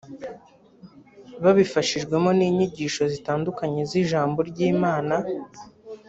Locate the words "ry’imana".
4.49-5.15